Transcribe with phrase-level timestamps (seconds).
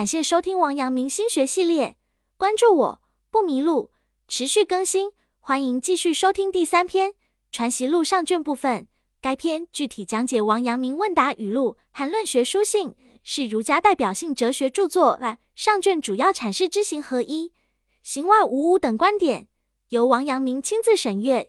[0.00, 1.94] 感谢收听王阳明心学系列，
[2.38, 3.90] 关注我不迷路，
[4.28, 7.10] 持续更新，欢迎继续收听第三篇
[7.52, 8.88] 《传习录》上卷部分。
[9.20, 15.20] 该篇具体讲解王阳明问答语录和论学书信，是儒家代表性哲学著作。
[15.54, 17.52] 上卷主要阐释知行合一、
[18.02, 19.48] 行外无物等观点，
[19.90, 21.46] 由王阳明亲自审阅，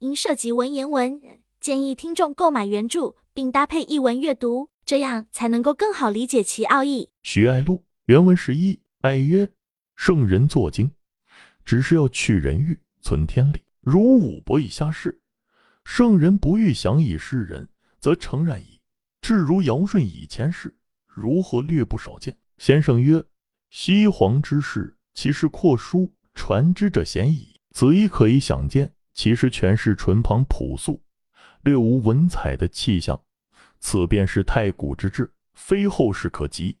[0.00, 1.22] 因涉及文言文，
[1.60, 7.10] 建议听众购买原著并搭配译文阅读，这样才能够更好理解其奥义。
[7.22, 9.50] 徐爱录原文十一，爱曰：
[9.96, 10.90] 圣人作经，
[11.64, 15.18] 只是要去人欲，存天理，如武伯以下士。
[15.86, 17.66] 圣人不欲降以示人，
[18.00, 18.78] 则诚然矣。
[19.22, 22.36] 至如尧舜以前事，如何略不少见？
[22.58, 23.24] 先生曰：
[23.70, 27.58] 西皇之事，其是阔书传之者鲜矣。
[27.70, 31.02] 子亦可以想见，其实全是淳朴朴素，
[31.62, 33.18] 略无文采的气象。
[33.80, 36.76] 此便是太古之志，非后世可及。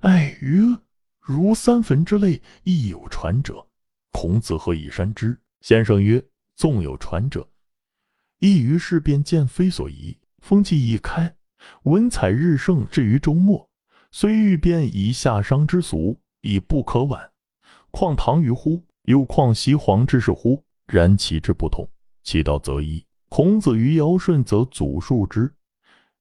[0.00, 0.78] 爱曰：
[1.20, 3.66] 如三坟之类，亦有传者。
[4.12, 5.38] 孔子何以删之？
[5.60, 6.24] 先生曰：
[6.54, 7.46] 纵有传者，
[8.38, 10.16] 亦于是便见非所宜。
[10.38, 11.36] 风气一开，
[11.82, 13.68] 文采日盛，至于周末，
[14.10, 17.30] 虽欲变以夏商之俗，已不可挽。
[17.90, 18.82] 况唐虞乎？
[19.02, 20.64] 又况西皇之事乎？
[20.86, 21.88] 然其之不同，
[22.22, 23.04] 其道则异。
[23.28, 25.48] 孔子于尧舜，则祖述之；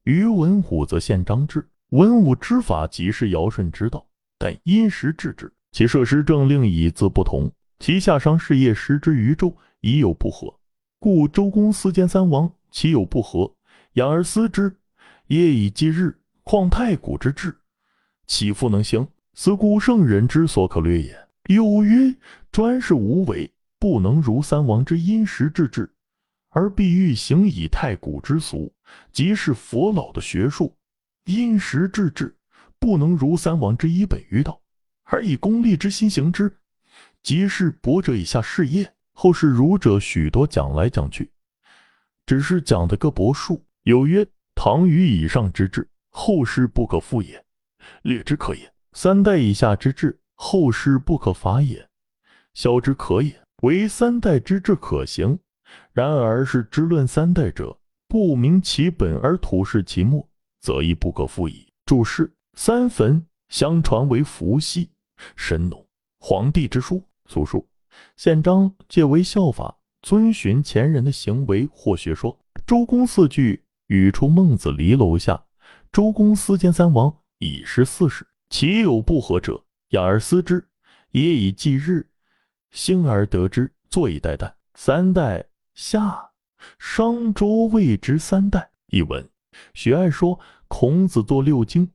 [0.03, 1.69] 于文武，则宪章之。
[1.95, 4.05] 文武之法即是尧舜之道，
[4.37, 7.49] 但因时制之，其设施政令以自不同。
[7.79, 10.53] 其夏商事业失之于周，已有不合，
[10.99, 13.49] 故周公私兼三王，其有不合，
[13.93, 14.75] 养而思之，
[15.27, 16.13] 夜以继日。
[16.43, 17.55] 况太古之治，
[18.27, 19.07] 岂复能行？
[19.33, 21.17] 此古圣人之所可略也。
[21.47, 22.13] 有曰：
[22.51, 25.89] 专事无为，不能如三王之因时制之，
[26.49, 28.69] 而必欲行以太古之俗，
[29.13, 30.75] 即是佛老的学术。
[31.25, 32.35] 因时制治，
[32.79, 34.61] 不能如三王之一本于道，
[35.03, 36.55] 而以功利之心行之，
[37.23, 38.93] 即是博者以下事业。
[39.11, 41.31] 后世儒者许多讲来讲去，
[42.25, 43.65] 只是讲的个博术。
[43.83, 47.43] 有曰：唐虞以上之治，后世不可复也，
[48.01, 51.87] 略之可也；三代以下之治，后世不可伐也，
[52.53, 53.41] 消之可也。
[53.61, 55.39] 唯三代之治可行，
[55.93, 60.27] 然而是之论三代者，不明其本而吐示其末。
[60.65, 61.67] 则亦不可复矣。
[61.85, 64.89] 注释：三坟相传为伏羲、
[65.35, 65.85] 神农、
[66.19, 67.67] 黄帝之书，俗数
[68.17, 72.35] 宪章，皆为效法，遵循前人的行为或学说。
[72.65, 75.45] 周公四句语出孟子离楼下，
[75.91, 80.67] 周公私奸三王，以失四世，其有不合者，雅而思之，
[81.11, 82.09] 也以继日，
[82.71, 84.51] 兴而得之，坐以待旦。
[84.73, 86.31] 三代夏、
[86.79, 88.71] 商、周谓之三代。
[88.87, 89.29] 译文：
[89.73, 90.39] 许爱说。
[90.67, 91.87] 孔子作六经，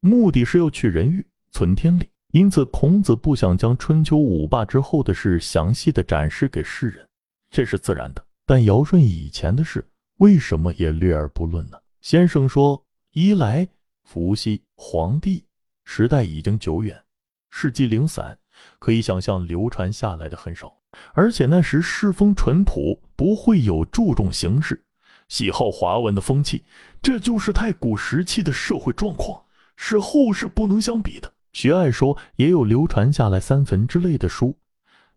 [0.00, 2.06] 目的是要去人欲，存天理。
[2.32, 7.08] 因此，孔子不想将春秋五霸之后的事详细的展示给世人，
[7.50, 8.22] 这是自然的。
[8.44, 9.84] 但尧舜以前的事，
[10.18, 11.78] 为什么也略而不论呢？
[12.02, 13.66] 先生说，一来
[14.04, 15.42] 伏羲、黄帝
[15.84, 17.02] 时代已经久远，
[17.50, 18.38] 事迹零散，
[18.78, 20.76] 可以想象流传下来的很少，
[21.14, 24.84] 而且那时世风淳朴，不会有注重形式。
[25.32, 26.62] 喜好华文的风气，
[27.00, 29.42] 这就是太古时期的社会状况，
[29.76, 31.32] 是后世不能相比的。
[31.54, 34.54] 徐爱说，也有流传下来三坟之类的书，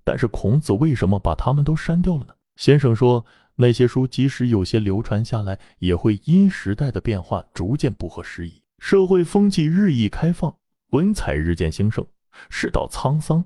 [0.06, 2.34] 但是孔子为什么把他们都删掉了呢？
[2.56, 10.56] 先生说，那些书即使有些流传下来，也会因时代的变化逐渐不合时宜，社会风气日益开放，
[10.92, 12.08] 文采日渐兴盛，
[12.50, 13.44] 世道沧桑。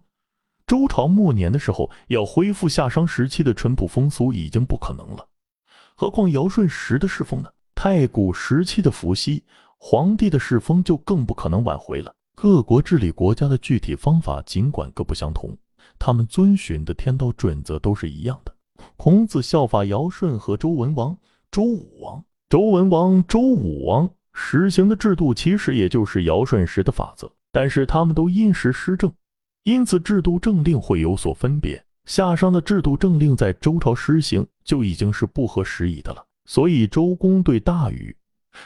[0.68, 5.26] 周朝末年的时候，要恢复夏商时期的淳朴风俗，已经不可能了。
[6.00, 7.50] 何况尧舜时的世风呢？
[7.76, 9.44] 太古时期的伏羲、
[9.78, 12.16] 黄帝的世风就更不可能挽回了。
[12.38, 15.54] 各国治理国家的具体方法尽管各不相同，
[16.00, 18.56] 他们遵循的天道准则都是一样的。
[18.96, 21.18] 孔子效法尧舜和周文王、
[21.52, 22.24] 周武王。
[22.48, 29.12] 周文王、周武王实行的制度其实也就是尧舜时的法则，但是他们都因时施政，
[29.66, 31.84] 因此制度政令会有所分别。
[32.10, 38.18] 夏商的制度政令在周朝施行就已经是不合时宜的了，所以周公对大禹、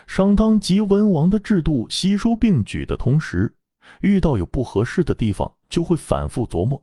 [0.07, 3.53] 商汤及文王的制度悉数并举的同时，
[3.99, 6.81] 遇到有不合适的地方，就会反复琢磨，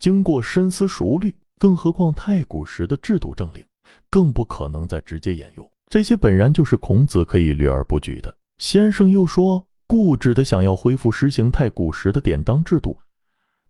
[0.00, 1.32] 经过深思熟虑。
[1.60, 3.64] 更何况太古时的制度政令，
[4.10, 5.70] 更不可能再直接沿用。
[5.88, 8.36] 这些本然就是孔子可以略而不举的。
[8.58, 12.98] 先生又说，固执的想要恢复实行太古时的典当制度。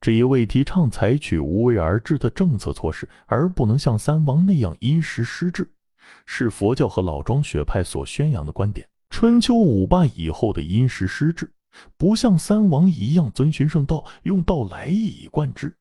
[0.03, 5.71] 只一味提倡采取无为而治的政策措施，而不能像三王那样因时施治，
[6.27, 8.85] 是佛教和老庄学派所宣扬的观点。
[9.11, 11.49] 春秋五霸以后的因时施治，
[11.97, 15.73] 不像三王一样遵循圣道，用道来一以贯之，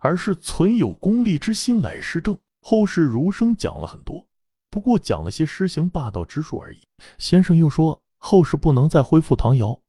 [0.00, 2.36] 而是存有功利之心来施政。
[2.60, 4.26] 后世儒生讲了很多，
[4.68, 6.80] 不过讲了些施行霸道之术而已。
[7.18, 9.80] 先生又说，后世不能再恢复唐尧、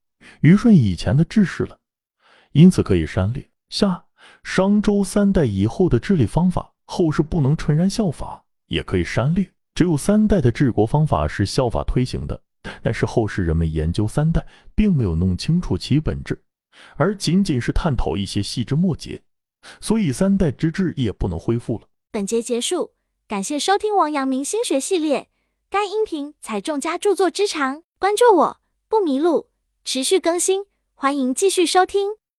[0.41, 1.79] 虞舜以前的治世了，
[2.51, 4.05] 因此可以删略下
[4.43, 6.73] 商周三代以后的治理方法。
[6.87, 9.51] 后世不能纯然效法，也可以删略。
[9.73, 12.39] 只有三代的治国方法是效法推行的。
[12.81, 16.43] 但是后世人们研究三代，并没有弄清楚其本质，
[16.95, 19.21] 而仅仅是探讨一些细枝末节，
[19.79, 21.87] 所以三代之治也不能恢复了。
[22.11, 22.93] 本节结束，
[23.27, 25.29] 感谢收听王阳明心学系列。
[25.69, 28.57] 该音频采众家著作之长，关注我
[28.87, 29.49] 不迷路，
[29.83, 32.11] 持续更新，欢迎继续收听。